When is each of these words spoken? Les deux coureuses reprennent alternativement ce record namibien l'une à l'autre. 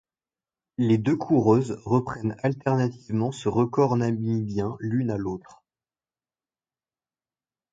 Les 0.79 0.97
deux 0.97 1.15
coureuses 1.15 1.79
reprennent 1.85 2.35
alternativement 2.41 3.31
ce 3.31 3.49
record 3.49 3.97
namibien 3.97 4.75
l'une 4.79 5.11
à 5.11 5.17
l'autre. 5.17 5.61